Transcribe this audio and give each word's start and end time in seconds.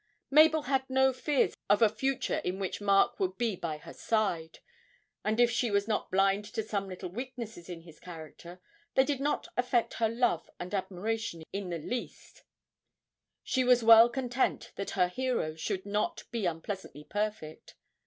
Mabel 0.31 0.63
had 0.63 0.89
no 0.89 1.13
fears 1.13 1.53
of 1.69 1.83
a 1.83 1.87
future 1.87 2.39
in 2.39 2.57
which 2.57 2.81
Mark 2.81 3.19
would 3.19 3.37
be 3.37 3.55
by 3.55 3.77
her 3.77 3.93
side; 3.93 4.57
and 5.23 5.39
if 5.39 5.51
she 5.51 5.69
was 5.69 5.87
not 5.87 6.09
blind 6.09 6.43
to 6.45 6.63
some 6.63 6.89
little 6.89 7.11
weaknesses 7.11 7.69
in 7.69 7.81
his 7.81 7.99
character, 7.99 8.59
they 8.95 9.03
did 9.05 9.19
not 9.19 9.49
affect 9.55 9.93
her 9.99 10.09
love 10.09 10.49
and 10.59 10.73
admiration 10.73 11.43
in 11.53 11.69
the 11.69 11.77
least 11.77 12.41
she 13.43 13.63
was 13.63 13.83
well 13.83 14.09
content 14.09 14.71
that 14.75 14.89
her 14.97 15.07
hero 15.07 15.53
should 15.53 15.85
not 15.85 16.23
be 16.31 16.47
unpleasantly 16.47 17.03
perfect. 17.03 17.75